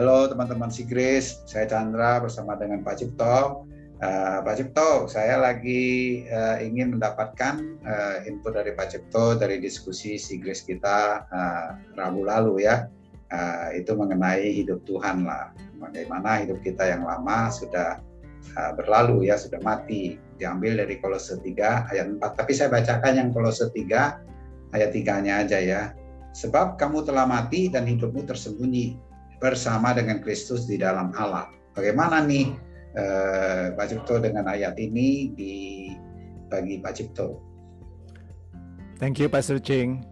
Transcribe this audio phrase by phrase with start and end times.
[0.00, 3.68] Halo teman-teman Sigris, saya Chandra bersama dengan Pak Cipto.
[4.00, 10.16] Uh, Pak Cipto, saya lagi uh, ingin mendapatkan uh, input dari Pak Cipto dari diskusi
[10.16, 12.88] Sigris kita uh, Rabu lalu ya.
[13.28, 15.52] Uh, itu mengenai hidup Tuhan lah.
[15.76, 18.00] Bagaimana hidup kita yang lama sudah
[18.56, 20.16] uh, berlalu ya, sudah mati.
[20.40, 22.40] Diambil dari Kolose 3 ayat 4.
[22.40, 25.92] Tapi saya bacakan yang Kolose 3 ayat 3-nya aja ya.
[26.32, 29.09] Sebab kamu telah mati dan hidupmu tersembunyi
[29.40, 31.48] bersama dengan Kristus di dalam Allah.
[31.72, 32.52] Bagaimana nih
[32.94, 35.54] eh, Pak Cipto dengan ayat ini di
[36.50, 37.40] bagi Pak Cipto.
[39.00, 40.04] Thank you Pastor Ching.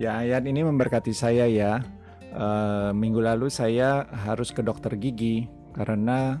[0.00, 1.82] Ya ayat ini memberkati saya ya.
[2.28, 6.36] Uh, minggu lalu saya harus ke dokter gigi karena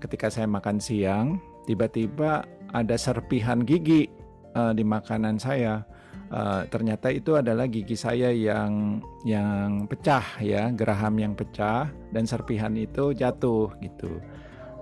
[0.00, 1.36] ketika saya makan siang
[1.68, 4.08] tiba-tiba ada serpihan gigi
[4.54, 5.82] uh, di makanan saya.
[6.26, 12.74] Uh, ternyata itu adalah gigi saya yang yang pecah ya geraham yang pecah dan serpihan
[12.74, 14.18] itu jatuh gitu.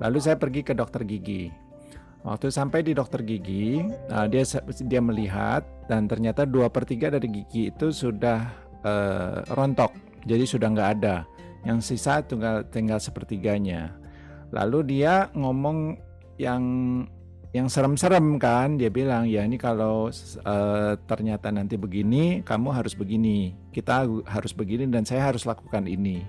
[0.01, 1.53] Lalu saya pergi ke dokter gigi.
[2.25, 4.41] Waktu sampai di dokter gigi, uh, dia
[4.89, 8.49] dia melihat dan ternyata dua per tiga dari gigi itu sudah
[8.81, 9.93] uh, rontok,
[10.25, 11.29] jadi sudah nggak ada.
[11.69, 13.93] Yang sisa tinggal tinggal sepertiganya.
[14.49, 16.01] Lalu dia ngomong
[16.41, 16.65] yang
[17.55, 23.55] yang serem-serem kan dia bilang ya ini kalau uh, ternyata nanti begini kamu harus begini
[23.71, 26.27] kita harus begini dan saya harus lakukan ini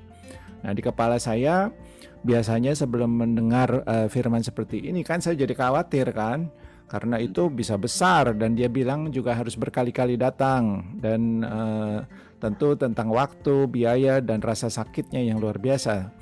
[0.62, 1.74] nah di kepala saya
[2.22, 6.54] biasanya sebelum mendengar uh, firman seperti ini kan saya jadi khawatir kan
[6.86, 12.06] karena itu bisa besar dan dia bilang juga harus berkali-kali datang dan uh,
[12.38, 16.14] tentu tentang waktu, biaya dan rasa sakitnya yang luar biasa.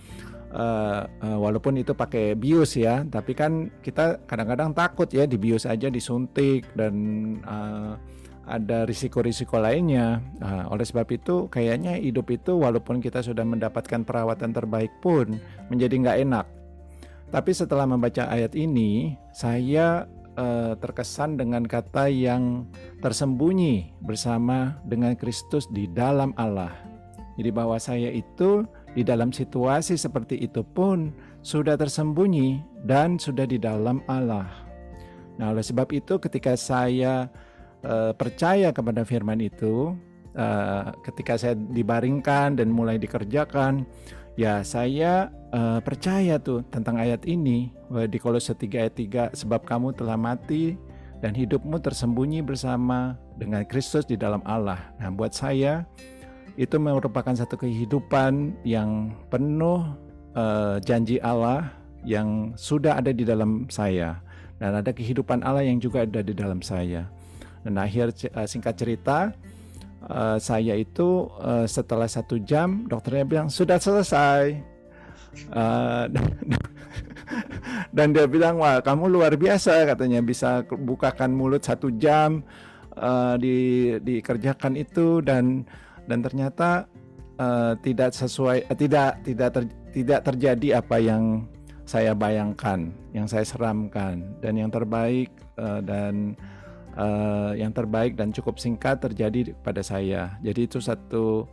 [0.53, 5.89] Uh, uh, walaupun itu pakai bius ya, tapi kan kita kadang-kadang takut ya dibius aja
[5.89, 6.93] disuntik dan
[7.41, 7.97] uh,
[8.45, 10.21] ada risiko-risiko lainnya.
[10.37, 15.41] Nah, oleh sebab itu, kayaknya hidup itu walaupun kita sudah mendapatkan perawatan terbaik pun
[15.73, 16.45] menjadi nggak enak.
[17.33, 20.05] Tapi setelah membaca ayat ini, saya
[20.81, 22.65] terkesan dengan kata yang
[23.05, 26.73] tersembunyi bersama dengan Kristus di dalam Allah.
[27.37, 31.09] Jadi bahwa saya itu di dalam situasi seperti itu pun
[31.41, 34.47] sudah tersembunyi dan sudah di dalam Allah.
[35.41, 37.27] Nah, oleh sebab itu ketika saya
[37.81, 39.97] uh, percaya kepada firman itu,
[40.37, 43.81] uh, ketika saya dibaringkan dan mulai dikerjakan,
[44.37, 47.73] ya saya uh, percaya tuh tentang ayat ini
[48.09, 48.95] di Kolose 3 ayat
[49.33, 50.77] 3 sebab kamu telah mati
[51.23, 54.93] dan hidupmu tersembunyi bersama dengan Kristus di dalam Allah.
[55.01, 55.87] Nah, buat saya
[56.53, 59.81] itu merupakan satu kehidupan yang penuh
[60.37, 61.73] uh, janji Allah
[62.05, 64.21] yang sudah ada di dalam saya
[64.61, 67.09] dan ada kehidupan Allah yang juga ada di dalam saya.
[67.63, 69.33] Dan akhir uh, singkat cerita,
[70.05, 74.61] uh, saya itu uh, setelah satu jam dokternya bilang sudah selesai.
[75.49, 76.05] Uh,
[77.95, 82.45] dan dia bilang wah kamu luar biasa katanya bisa bukakan mulut satu jam
[82.93, 85.65] uh, di dikerjakan itu dan
[86.07, 86.87] dan ternyata
[87.39, 91.47] uh, tidak sesuai uh, tidak tidak ter, tidak terjadi apa yang
[91.83, 96.33] saya bayangkan yang saya seramkan dan yang terbaik uh, dan
[96.95, 100.39] uh, yang terbaik dan cukup singkat terjadi pada saya.
[100.41, 101.45] Jadi itu satu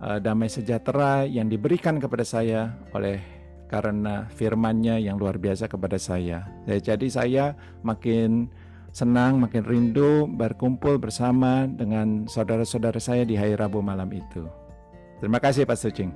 [0.00, 3.20] uh, damai sejahtera yang diberikan kepada saya oleh
[3.72, 6.44] karena firman-Nya yang luar biasa kepada saya.
[6.68, 8.52] Jadi saya makin
[8.92, 14.44] senang, makin rindu berkumpul bersama dengan saudara-saudara saya di hari Rabu malam itu.
[15.18, 16.12] Terima kasih Pak Sucing.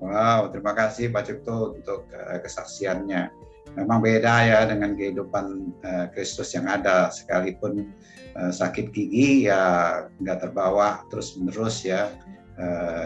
[0.00, 3.30] Wow, terima kasih Pak Cipto untuk uh, kesaksiannya
[3.74, 5.46] memang beda ya dengan kehidupan
[5.82, 7.90] uh, Kristus yang ada sekalipun
[8.36, 12.10] uh, sakit gigi ya nggak terbawa terus menerus ya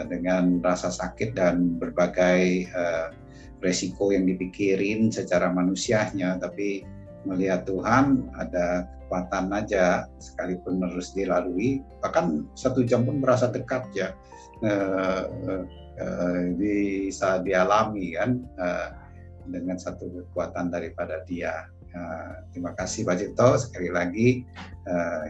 [0.05, 2.69] dengan rasa sakit dan berbagai
[3.65, 6.85] resiko yang dipikirin secara manusianya tapi
[7.27, 11.81] melihat Tuhan ada kekuatan aja sekalipun harus dilalui.
[12.05, 14.13] Bahkan satu jam pun merasa dekat ya.
[14.59, 15.63] Uh, uh,
[16.03, 18.43] uh, bisa dialami kan
[19.49, 21.65] dengan satu kekuatan daripada dia.
[22.53, 24.45] Terima kasih Pak Cipto sekali lagi.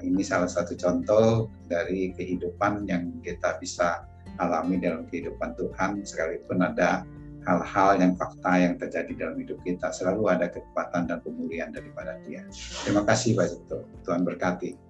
[0.03, 4.03] Ini salah satu contoh dari kehidupan yang kita bisa
[4.43, 7.07] alami dalam kehidupan Tuhan sekalipun ada
[7.49, 12.45] hal-hal yang fakta yang terjadi dalam hidup kita selalu ada kekuatan dan pemulihan daripada dia.
[12.85, 13.77] Terima kasih Pak Cipto.
[14.05, 14.88] Tuhan berkati.